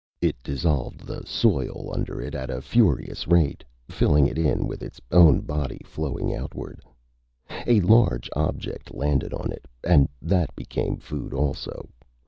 It 0.19 0.35
dissolved 0.41 1.01
the 1.05 1.23
soil 1.27 1.91
under 1.93 2.19
it 2.19 2.33
at 2.33 2.49
a 2.49 2.59
furious 2.63 3.27
rate, 3.27 3.63
filling 3.87 4.25
it 4.25 4.35
in 4.39 4.65
with 4.65 4.81
its 4.81 4.99
own 5.11 5.41
body, 5.41 5.79
flowing 5.85 6.33
outward. 6.33 6.81
A 7.67 7.81
large 7.81 8.27
object 8.35 8.95
landed 8.95 9.31
on 9.31 9.51
it, 9.51 9.67
and 9.83 10.09
that 10.19 10.55
became 10.55 10.97
food 10.97 11.35
also. 11.35 11.87